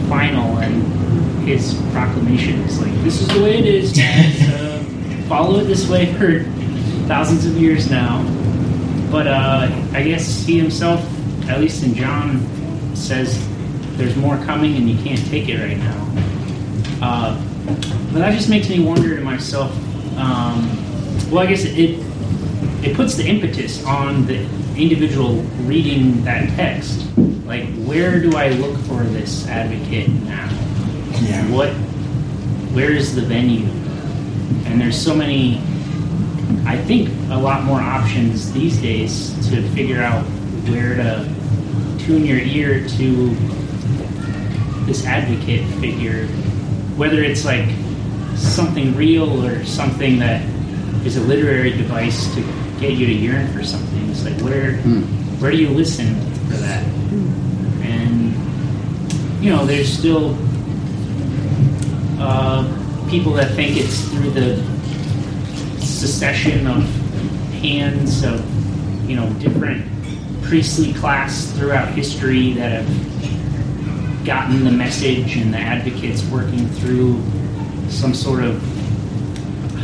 final 0.09 0.59
in 0.59 0.83
his 1.47 1.75
proclamations. 1.93 2.81
Like, 2.81 2.93
this 3.03 3.21
is 3.23 3.29
the 3.29 3.43
way 3.43 3.59
it 3.59 3.65
is, 3.67 3.93
guys. 3.93 4.41
Uh, 4.63 4.83
follow 5.29 5.61
it 5.61 5.65
this 5.65 5.89
way 5.89 6.13
for 6.15 6.43
thousands 7.07 7.47
of 7.47 7.57
years 7.57 7.91
now. 7.91 8.23
But 9.11 9.27
uh, 9.27 9.69
I 9.93 10.03
guess 10.03 10.45
he 10.45 10.59
himself, 10.59 11.01
at 11.49 11.61
least 11.61 11.83
in 11.85 11.95
John, 11.95 12.47
says 12.95 13.39
there's 13.97 14.17
more 14.17 14.37
coming 14.45 14.77
and 14.77 14.89
you 14.89 15.03
can't 15.03 15.25
take 15.27 15.49
it 15.49 15.59
right 15.59 15.79
now. 15.79 16.09
Uh, 17.03 17.35
but 18.13 18.19
that 18.19 18.33
just 18.33 18.49
makes 18.49 18.69
me 18.69 18.81
wonder 18.81 19.17
to 19.17 19.23
myself. 19.23 19.71
Um, 20.17 20.69
well, 21.31 21.41
I 21.41 21.47
guess 21.47 21.65
it 21.65 22.01
it 22.85 22.97
puts 22.97 23.15
the 23.15 23.27
impetus 23.27 23.85
on 23.85 24.27
the 24.27 24.41
individual 24.77 25.43
reading 25.65 26.25
that 26.25 26.49
text. 26.57 27.07
Like, 27.47 27.73
where 27.85 28.21
do 28.21 28.37
I 28.37 28.51
look 28.51 28.77
for 28.81 29.03
this 29.05 29.47
advocate 29.49 30.09
now? 30.09 30.49
Yeah. 31.23 31.49
What? 31.51 31.71
Where 32.75 32.91
is 32.91 33.15
the 33.15 33.23
venue? 33.23 33.67
And 34.67 34.81
there's 34.81 35.01
so 35.01 35.15
many. 35.15 35.59
I 36.67 36.77
think 36.77 37.09
a 37.31 37.39
lot 37.39 37.65
more 37.65 37.81
options 37.81 38.53
these 38.53 38.81
days 38.81 39.35
to 39.51 39.63
figure 39.71 40.03
out 40.03 40.23
where 40.69 40.95
to 40.95 41.25
tune 41.99 42.25
your 42.25 42.39
ear 42.39 42.87
to 42.89 43.37
this 44.93 45.07
advocate 45.07 45.65
figure, 45.81 46.27
whether 46.97 47.23
it's 47.23 47.47
like 47.47 47.67
something 48.37 48.95
real 48.95 49.43
or 49.47 49.65
something 49.65 50.19
that 50.19 50.43
is 51.07 51.17
a 51.17 51.21
literary 51.23 51.71
device 51.71 52.33
to 52.35 52.43
get 52.79 52.93
you 52.93 53.07
to 53.07 53.13
yearn 53.13 53.51
for 53.55 53.65
something. 53.65 54.11
It's 54.11 54.23
like 54.23 54.39
where 54.43 54.73
Hmm. 54.83 55.01
where 55.41 55.51
do 55.51 55.57
you 55.57 55.71
listen 55.71 56.15
for 56.47 56.59
that? 56.59 56.85
And 57.83 58.35
you 59.43 59.49
know, 59.51 59.65
there's 59.65 59.91
still 59.91 60.37
uh, 62.21 62.63
people 63.09 63.33
that 63.33 63.51
think 63.55 63.79
it's 63.79 63.99
through 64.11 64.31
the 64.33 64.63
succession 65.81 66.67
of 66.67 66.83
hands 67.63 68.25
of 68.25 68.45
you 69.09 69.17
know 69.17 69.27
different 69.41 69.87
priestly 70.43 70.93
class 70.93 71.51
throughout 71.53 71.89
history 71.95 72.53
that 72.53 72.73
have 72.73 73.12
gotten 74.25 74.65
the 74.65 74.71
message 74.71 75.37
and 75.37 75.53
the 75.53 75.59
advocates 75.59 76.25
working 76.27 76.67
through 76.69 77.21
some 77.89 78.15
sort 78.15 78.43
of 78.45 78.63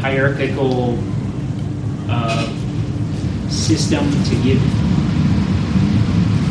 hierarchical 0.01 0.99
uh, 2.09 2.47
system 3.49 4.11
to 4.25 4.35
give 4.43 4.61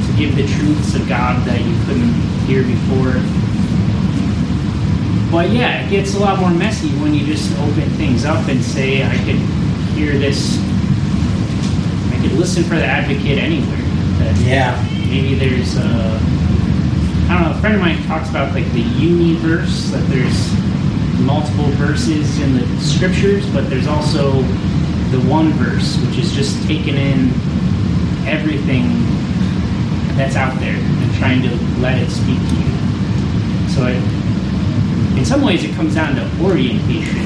to 0.05 0.13
give 0.17 0.35
the 0.35 0.45
truths 0.57 0.95
of 0.95 1.07
God 1.07 1.45
that 1.47 1.59
you 1.61 1.75
couldn't 1.85 2.13
hear 2.45 2.63
before. 2.63 3.13
But 5.31 5.49
yeah, 5.51 5.85
it 5.85 5.89
gets 5.89 6.15
a 6.15 6.19
lot 6.19 6.39
more 6.39 6.49
messy 6.51 6.89
when 7.01 7.13
you 7.13 7.25
just 7.25 7.51
open 7.59 7.89
things 7.91 8.25
up 8.25 8.47
and 8.47 8.61
say, 8.63 9.03
I 9.03 9.15
could 9.17 9.35
hear 9.95 10.17
this, 10.17 10.57
I 12.13 12.21
could 12.21 12.33
listen 12.33 12.63
for 12.63 12.75
the 12.75 12.85
advocate 12.85 13.37
anywhere. 13.37 13.77
That 14.19 14.37
Yeah. 14.37 14.87
maybe 15.09 15.35
there's 15.35 15.75
a, 15.77 16.19
I 17.29 17.33
don't 17.33 17.51
know, 17.51 17.57
a 17.57 17.59
friend 17.59 17.75
of 17.75 17.81
mine 17.81 18.01
talks 18.03 18.29
about 18.29 18.53
like 18.53 18.71
the 18.71 18.79
universe, 18.79 19.91
that 19.91 20.07
there's 20.07 20.53
multiple 21.19 21.65
verses 21.71 22.39
in 22.39 22.53
the 22.53 22.79
scriptures, 22.79 23.45
but 23.49 23.69
there's 23.69 23.87
also 23.87 24.31
the 25.11 25.19
one 25.27 25.51
verse, 25.53 25.97
which 26.05 26.17
is 26.19 26.31
just 26.31 26.65
taking 26.67 26.95
in 26.95 27.33
everything 28.25 28.87
that's 30.15 30.37
out 30.37 30.57
there 30.59 30.75
and 30.75 31.15
trying 31.15 31.41
to 31.41 31.53
let 31.81 32.01
it 32.01 32.09
speak 32.09 32.37
to 32.37 32.55
you. 32.55 33.67
So 33.75 33.87
it, 33.87 35.17
in 35.17 35.25
some 35.25 35.41
ways, 35.41 35.65
it 35.65 35.75
comes 35.75 35.95
down 35.95 36.15
to 36.15 36.31
orientation 36.41 37.25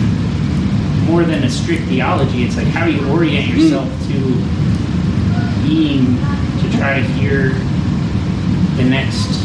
more 1.06 1.24
than 1.24 1.44
a 1.44 1.50
strict 1.50 1.84
theology. 1.84 2.44
It's 2.44 2.58
like 2.58 2.68
how 2.68 2.86
do 2.86 2.92
you 2.92 3.08
orient 3.10 3.48
yourself 3.48 3.88
to 4.08 4.18
being 5.68 6.18
to 6.62 6.78
try 6.78 6.96
to 6.96 7.04
hear 7.20 7.50
the 8.78 8.90
next 8.90 9.42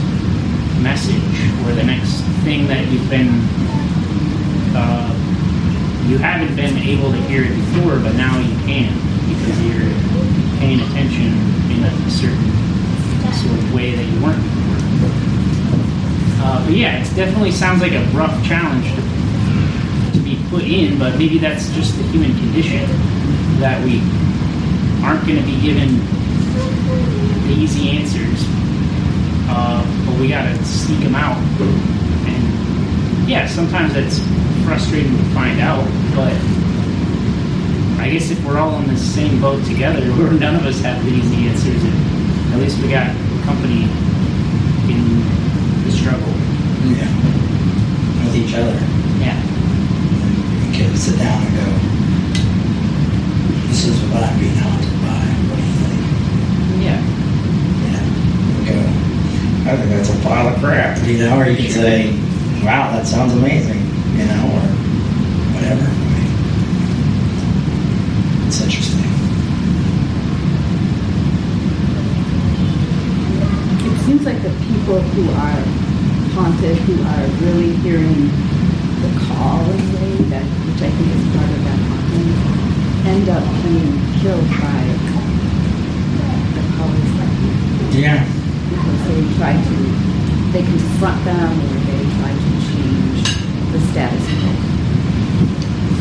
message 0.80 1.40
or 1.66 1.72
the 1.74 1.84
next 1.84 2.22
thing 2.44 2.66
that 2.68 2.86
you've 2.88 3.08
been 3.08 3.28
uh, 4.76 5.12
you 6.06 6.18
haven't 6.18 6.54
been 6.54 6.76
able 6.78 7.10
to 7.10 7.20
hear 7.22 7.42
it 7.44 7.54
before, 7.54 7.98
but 7.98 8.14
now 8.14 8.38
you 8.38 8.54
can 8.62 8.94
because 9.28 9.58
you're 9.66 9.90
paying 10.58 10.80
attention 10.80 11.34
in 11.72 11.82
a 11.82 12.10
certain 12.10 12.46
sort 13.34 13.58
of 13.58 13.74
way 13.74 13.94
that 13.96 14.04
you 14.04 14.22
weren't 14.22 14.42
before. 14.42 14.76
Uh, 16.46 16.64
but 16.64 16.74
yeah, 16.74 17.02
it 17.02 17.16
definitely 17.16 17.50
sounds 17.50 17.80
like 17.80 17.92
a 17.92 18.04
rough 18.14 18.44
challenge 18.44 18.86
to, 18.94 20.12
to 20.12 20.24
be 20.24 20.38
put 20.48 20.62
in, 20.62 20.98
but 20.98 21.18
maybe 21.18 21.38
that's 21.38 21.70
just 21.70 21.96
the 21.96 22.04
human 22.04 22.36
condition 22.38 22.86
that 23.58 23.82
we 23.84 23.98
aren't 25.02 25.26
going 25.26 25.40
to 25.40 25.46
be 25.46 25.60
given 25.60 25.98
the 27.48 27.54
easy 27.54 27.90
answers, 27.90 28.44
uh, 29.48 29.82
we 30.18 30.28
got 30.28 30.44
to 30.44 30.64
seek 30.64 31.00
them 31.00 31.14
out. 31.14 31.36
And 32.26 33.28
yeah, 33.28 33.46
sometimes 33.46 33.94
it's 33.96 34.18
frustrating 34.64 35.16
to 35.16 35.24
find 35.34 35.60
out, 35.60 35.84
but 36.14 36.32
I 38.00 38.10
guess 38.10 38.30
if 38.30 38.44
we're 38.44 38.58
all 38.58 38.78
in 38.80 38.88
the 38.88 38.96
same 38.96 39.40
boat 39.40 39.64
together, 39.64 40.00
where 40.16 40.32
none 40.32 40.56
of 40.56 40.64
us 40.66 40.80
have 40.80 41.04
the 41.04 41.10
easy 41.10 41.48
answers, 41.48 41.82
at 42.52 42.58
least 42.60 42.80
we 42.82 42.88
got 42.88 43.14
company 43.44 43.84
in 44.90 45.22
the 45.84 45.92
struggle. 45.92 46.34
Yeah. 46.86 47.10
With 48.24 48.36
each 48.36 48.54
other. 48.54 48.78
Yeah. 49.22 49.38
You 50.66 50.72
can 50.72 50.96
sit 50.96 51.18
down 51.18 51.42
and 51.42 51.56
go, 51.56 51.66
this 53.68 53.86
is 53.86 54.00
what 54.10 54.22
I'm 54.22 54.38
being 54.38 54.56
haunted 54.56 54.96
by. 55.02 55.22
What 55.46 55.56
do 55.56 55.62
you 55.62 55.76
think? 55.82 56.00
Yeah. 56.82 57.00
Yeah. 57.86 58.02
Go, 58.66 58.78
I 59.68 59.76
think 59.76 59.90
that's 59.90 60.10
a 60.10 60.22
pile 60.22 60.48
of 60.48 60.58
crap. 60.60 61.04
You 61.06 61.18
know, 61.18 61.40
or 61.40 61.46
you 61.46 61.56
could 61.56 61.72
say, 61.72 62.12
wow, 62.62 62.92
that 62.92 63.06
sounds 63.06 63.32
amazing. 63.34 63.82
you 64.16 64.24
know, 64.24 64.48
or 64.56 64.64
whatever. 65.52 65.84
It's 68.46 68.60
interesting. 68.62 69.04
It 73.84 73.98
seems 74.06 74.24
like 74.24 74.40
the 74.40 74.54
people 74.64 75.00
who 75.00 75.24
are 75.36 75.60
haunted, 76.32 76.78
who 76.88 76.96
are 77.02 77.26
really 77.44 77.76
hearing 77.84 78.30
the 79.04 79.12
call 79.28 79.60
in 79.68 79.80
a 79.80 79.88
way, 80.00 80.16
that, 80.32 80.46
which 80.64 80.80
I 80.80 80.88
think 80.88 81.12
is 81.12 81.24
part 81.36 81.50
of 81.52 81.60
that 81.68 81.80
haunting, 81.92 82.30
end 83.04 83.28
up 83.28 83.44
being 83.68 84.00
killed 84.22 84.48
by 84.48 84.80
the 86.56 86.62
powers 86.72 87.10
that 87.20 87.30
be. 87.92 88.00
Yeah. 88.00 88.45
Because 88.70 89.00
they 89.08 89.20
try 89.38 89.52
to, 89.52 89.76
they 90.52 90.62
confront 90.62 91.24
them 91.24 91.52
or 91.60 91.74
they 91.86 92.02
try 92.18 92.32
to 92.32 92.50
change 92.66 93.22
the 93.72 93.80
status 93.92 94.26
quo. 94.40 94.52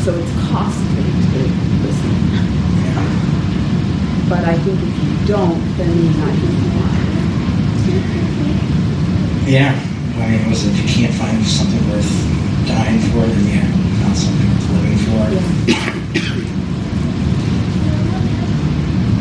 So 0.03 0.10
it's 0.13 0.34
costly 0.50 1.05
to 1.34 1.39
listen. 1.84 2.13
But 4.27 4.43
I 4.43 4.57
think 4.57 4.79
if 4.81 4.95
you 5.03 5.13
don't, 5.27 5.60
then 5.77 5.89
you're 5.95 6.17
not 6.17 6.34
going 6.34 6.57
to 6.57 6.69
want. 6.77 6.93
Yeah. 9.48 9.74
I 10.17 10.19
mean, 10.29 10.50
was 10.50 10.65
if 10.65 10.74
you 10.81 10.88
can't 10.88 11.13
find 11.13 11.45
something 11.45 11.84
worth 11.91 12.10
dying 12.65 13.00
for, 13.12 13.25
then 13.27 13.45
yeah, 13.45 13.67
not 14.01 14.15
something 14.15 14.50
worth 14.50 14.69
living 14.72 14.98
for. 15.05 15.22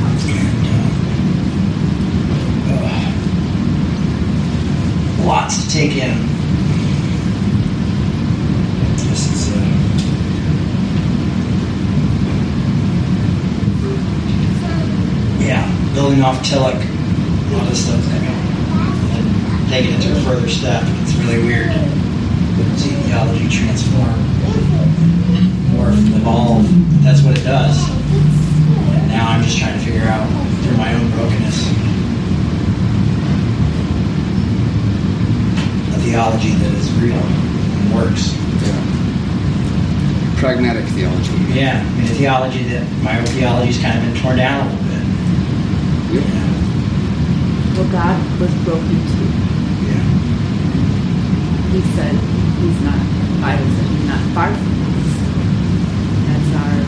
And, 0.07 0.65
uh, 2.71 2.89
uh, 5.21 5.27
lots 5.27 5.55
to 5.63 5.64
take 5.75 5.97
in. 5.97 6.17
This 9.11 9.27
is 9.27 9.51
uh, 9.51 9.59
yeah, 15.43 15.67
building 15.95 16.23
off 16.23 16.39
Tillich, 16.47 16.79
a 16.79 17.57
lot 17.57 17.69
of 17.69 17.77
stuff. 17.77 18.01
And 18.07 19.69
taking 19.69 19.95
it 19.95 20.03
to 20.03 20.13
a 20.13 20.21
further 20.21 20.49
step, 20.49 20.85
it's 21.03 21.15
really 21.17 21.43
weird 21.43 21.73
see 22.79 22.91
theology 22.91 23.49
transform, 23.49 24.15
morph, 25.75 26.17
evolve. 26.17 26.67
That's 27.03 27.23
what 27.23 27.37
it 27.37 27.43
does. 27.43 27.77
And 27.91 29.09
now 29.09 29.29
I'm 29.29 29.43
just 29.43 29.59
trying 29.59 29.77
to 29.77 29.85
figure 29.85 30.07
out 30.07 30.29
through 30.63 30.77
my 30.77 30.95
own 30.95 31.11
brokenness 31.11 31.85
a 35.95 36.04
theology 36.15 36.55
that 36.55 36.71
is 36.79 36.87
real 37.03 37.19
and 37.19 37.91
works. 37.93 38.31
Yeah. 38.63 38.79
Pragmatic 40.39 40.87
theology. 40.95 41.35
Yeah, 41.51 41.83
I 41.83 41.91
mean, 41.99 42.07
a 42.07 42.15
theology 42.15 42.63
that 42.71 42.87
my 43.03 43.19
own 43.19 43.27
theology's 43.35 43.83
kind 43.83 43.99
of 43.99 44.05
been 44.07 44.23
torn 44.23 44.37
down 44.37 44.63
a 44.63 44.71
little 44.71 44.95
bit. 44.95 45.03
Yep. 46.15 46.23
You 46.23 46.35
know? 46.39 46.55
Well, 47.75 47.91
God 47.91 48.15
was 48.39 48.55
broken 48.63 48.95
too. 48.95 49.27
Yeah. 49.91 50.07
He 51.75 51.83
said 51.99 52.15
he's 52.63 52.79
not, 52.87 53.03
the 53.35 53.43
Bible 53.43 53.67
said 53.75 53.91
he's 53.91 54.07
not 54.07 54.23
far 54.39 54.55
from 54.55 54.71
us. 54.95 55.19
That's 56.31 56.55
our, 56.63 56.79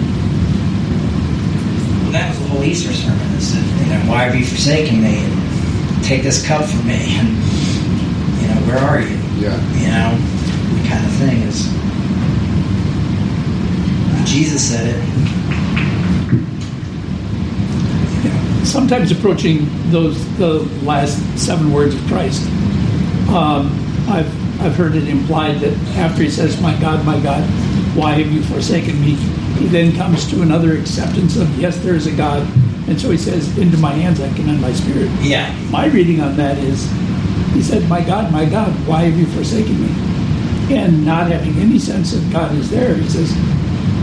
Well, 1.99 2.14
that 2.14 2.30
was 2.30 2.38
the 2.38 2.47
whole 2.47 2.62
Easter 2.62 2.92
sermon. 2.95 3.26
Is 3.34 3.50
said, 3.50 3.67
you 3.82 3.91
know, 3.91 4.06
why 4.06 4.23
have 4.23 4.39
you 4.39 4.47
forsaken 4.47 5.02
me? 5.02 5.19
And 5.19 6.04
take 6.04 6.23
this 6.23 6.47
cup 6.47 6.65
from 6.65 6.86
me. 6.86 7.19
And 7.19 7.34
you 7.34 7.34
know, 7.34 7.66
where 8.67 8.79
are 8.79 9.00
you? 9.00 9.17
Yeah. 9.39 9.57
You 9.79 9.89
know, 9.89 10.19
the 10.83 10.89
kind 10.89 11.05
of 11.07 11.13
thing 11.13 11.43
is. 11.43 11.67
Jesus 14.31 14.71
said 14.71 14.87
it. 14.89 15.02
You 18.25 18.31
know, 18.31 18.65
sometimes 18.65 19.13
approaching 19.13 19.69
those 19.91 20.17
the 20.37 20.61
last 20.85 21.17
seven 21.39 21.73
words 21.73 21.95
of 21.95 22.00
Christ. 22.09 22.47
Um, 23.31 23.71
I've 24.09 24.61
I've 24.61 24.75
heard 24.75 24.95
it 24.97 25.07
implied 25.09 25.61
that 25.61 25.73
after 25.97 26.23
he 26.23 26.31
says, 26.31 26.61
"My 26.61 26.79
God, 26.81 27.05
my 27.05 27.21
God, 27.21 27.45
why 27.95 28.13
have 28.15 28.31
you 28.33 28.43
forsaken 28.43 29.00
me?" 29.00 29.15
He 29.59 29.67
then 29.69 29.95
comes 29.97 30.29
to 30.31 30.43
another 30.43 30.76
acceptance 30.76 31.37
of 31.37 31.49
yes, 31.59 31.79
there 31.79 31.95
is 31.95 32.07
a 32.07 32.13
God, 32.13 32.43
and 32.89 33.00
so 33.00 33.11
he 33.11 33.17
says, 33.17 33.57
"Into 33.59 33.79
my 33.79 33.93
hands 33.93 34.21
I 34.21 34.33
commend 34.35 34.61
my 34.61 34.73
spirit." 34.73 35.11
yeah, 35.23 35.55
My 35.71 35.87
reading 35.87 36.21
on 36.21 36.37
that 36.37 36.59
is, 36.59 36.91
he 37.56 37.62
said, 37.62 37.88
"My 37.88 38.02
God, 38.04 38.30
my 38.32 38.45
God, 38.45 38.69
why 38.86 39.04
have 39.04 39.19
you 39.19 39.26
forsaken 39.26 39.80
me?" 39.80 39.88
And 40.76 41.06
not 41.06 41.30
having 41.30 41.56
any 41.58 41.78
sense 41.78 42.12
that 42.12 42.30
God 42.32 42.54
is 42.56 42.69
there, 42.71 42.95
he 42.95 43.08
says, 43.08 43.32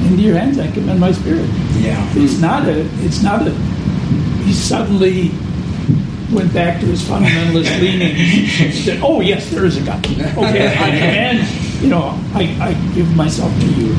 "Into 0.10 0.24
your 0.24 0.38
hands 0.38 0.58
I 0.58 0.72
commend 0.72 1.00
my 1.00 1.12
spirit." 1.12 1.48
yeah, 1.78 2.02
It's 2.16 2.40
not 2.40 2.68
a. 2.68 2.82
It's 3.06 3.22
not 3.22 3.48
a. 3.48 3.52
He 4.44 4.54
suddenly 4.54 5.32
went 6.32 6.52
back 6.54 6.80
to 6.82 6.86
his 6.88 7.04
fundamentalist 7.04 7.80
leanings. 7.82 8.84
Said, 8.86 9.00
"Oh 9.04 9.22
yes, 9.22 9.50
there 9.52 9.66
is 9.66 9.78
a 9.78 9.84
God. 9.86 10.04
Okay, 10.06 10.68
I 10.68 10.90
command. 10.90 11.82
You 11.84 11.90
know, 11.90 12.18
I, 12.34 12.44
I 12.60 12.74
give 12.96 13.16
myself 13.16 13.54
to 13.60 13.68
you." 13.68 13.94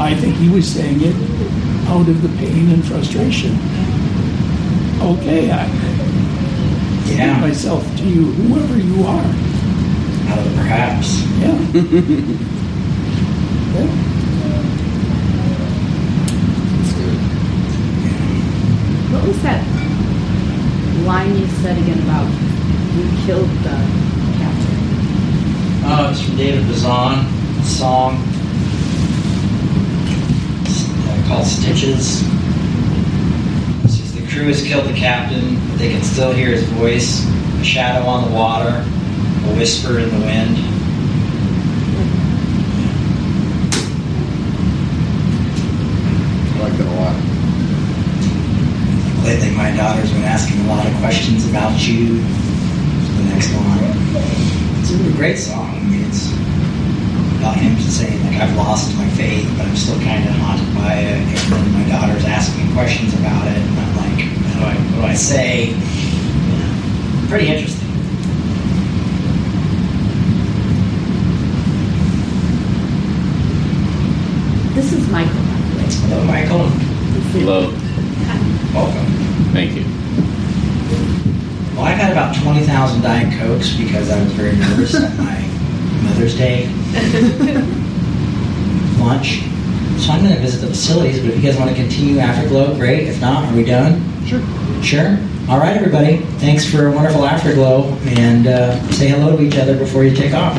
I 0.00 0.14
think 0.14 0.34
he 0.36 0.48
was 0.48 0.66
saying 0.66 1.00
it 1.02 1.14
out 1.88 2.08
of 2.08 2.22
the 2.22 2.28
pain 2.38 2.70
and 2.70 2.84
frustration. 2.84 3.52
Okay, 5.00 5.50
I 5.50 5.66
give 7.08 7.18
yeah. 7.18 7.40
myself 7.40 7.82
to 7.96 8.04
you, 8.04 8.26
whoever 8.26 8.76
you 8.78 9.04
are. 9.04 9.24
Out 10.28 10.38
of 10.38 10.44
the 10.44 10.56
perhaps. 10.56 11.22
Yeah. 11.38 11.58
yeah. 13.74 13.86
What 19.10 19.26
was 19.26 19.42
that 19.42 19.64
line 21.06 21.34
you 21.38 21.46
said 21.46 21.78
again 21.78 21.98
about 22.02 22.28
you 22.94 23.04
killed 23.24 23.48
the 23.64 23.78
captain? 24.36 24.78
Oh, 25.84 26.08
it's 26.10 26.20
from 26.22 26.36
David 26.36 26.66
Bazan, 26.66 27.24
a 27.24 27.64
song 27.64 28.16
uh, 31.08 31.24
called 31.26 31.46
Stitches. 31.46 32.37
It 34.38 34.42
crew 34.42 34.52
has 34.52 34.62
killed 34.62 34.86
the 34.86 34.94
captain, 34.94 35.56
but 35.68 35.78
they 35.80 35.90
can 35.90 36.00
still 36.04 36.30
hear 36.30 36.50
his 36.50 36.62
voice, 36.70 37.26
a 37.60 37.64
shadow 37.64 38.06
on 38.06 38.30
the 38.30 38.36
water, 38.36 38.68
a 38.68 39.56
whisper 39.56 39.98
in 39.98 40.10
the 40.10 40.20
wind. 40.24 40.56
I 46.54 46.60
like 46.62 46.72
that 46.78 46.86
a 46.86 46.94
lot. 46.94 47.16
Lately, 49.26 49.50
my 49.56 49.76
daughter's 49.76 50.12
been 50.12 50.22
asking 50.22 50.60
a 50.60 50.68
lot 50.68 50.86
of 50.86 50.94
questions 50.98 51.44
about 51.50 51.76
you. 51.84 52.18
The 52.18 53.24
next 53.34 53.52
line. 53.54 53.92
It's 54.78 54.92
a 54.92 55.16
great 55.16 55.38
song. 55.38 55.68
I 55.68 55.80
mean, 55.80 56.04
it's 56.04 56.37
about 57.38 57.56
him 57.56 57.78
saying, 57.78 58.22
like, 58.24 58.36
I've 58.36 58.56
lost 58.56 58.96
my 58.96 59.08
faith, 59.10 59.48
but 59.56 59.66
I'm 59.66 59.76
still 59.76 59.98
kind 60.00 60.28
of 60.28 60.34
haunted 60.36 60.74
by 60.74 60.94
it. 60.94 61.14
And 61.14 61.28
then 61.52 61.72
my 61.72 61.88
daughter's 61.88 62.24
asking 62.24 62.66
me 62.66 62.72
questions 62.74 63.14
about 63.14 63.46
it, 63.46 63.56
and 63.56 63.78
I'm 63.78 63.96
like, 63.96 64.18
how 64.18 64.60
do 64.60 64.66
I, 64.66 64.74
what 64.74 65.02
do 65.02 65.06
I 65.06 65.14
say? 65.14 65.68
You 65.68 65.74
know, 66.58 67.28
pretty 67.28 67.46
interesting. 67.46 67.86
This 74.74 74.92
is 74.92 75.08
Michael, 75.10 75.34
by 75.34 75.58
the 75.58 75.76
way. 75.76 75.86
Hello, 76.10 76.24
Michael. 76.24 76.68
Hello. 77.38 77.60
Welcome. 78.74 79.06
Thank 79.52 79.76
you. 79.76 79.84
Well, 81.76 81.86
I've 81.86 81.98
had 81.98 82.12
about 82.12 82.34
20,000 82.42 83.02
Diet 83.02 83.38
Cokes 83.38 83.76
because 83.76 84.10
I 84.10 84.22
was 84.22 84.32
very 84.32 84.56
nervous 84.56 84.94
at 84.96 85.16
my 85.16 85.46
Mother's 86.02 86.36
Day 86.36 86.68
lunch. 88.98 89.40
So 89.98 90.12
I'm 90.12 90.22
going 90.22 90.34
to 90.34 90.40
visit 90.40 90.60
the 90.60 90.68
facilities, 90.68 91.18
but 91.20 91.30
if 91.30 91.36
you 91.36 91.42
guys 91.42 91.58
want 91.58 91.70
to 91.70 91.76
continue 91.76 92.18
Afterglow, 92.18 92.74
great. 92.76 93.08
If 93.08 93.20
not, 93.20 93.44
are 93.44 93.56
we 93.56 93.64
done? 93.64 94.00
Sure. 94.26 94.40
Sure. 94.82 95.18
All 95.48 95.58
right, 95.58 95.76
everybody. 95.76 96.18
Thanks 96.38 96.70
for 96.70 96.86
a 96.86 96.92
wonderful 96.92 97.24
Afterglow, 97.24 97.84
and 98.04 98.46
uh, 98.46 98.80
say 98.92 99.08
hello 99.08 99.36
to 99.36 99.42
each 99.42 99.56
other 99.56 99.76
before 99.76 100.04
you 100.04 100.14
take 100.14 100.34
off. 100.34 100.56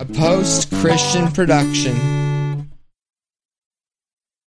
a 0.00 0.04
post 0.04 0.70
Christian 0.72 1.30
production. 1.32 2.21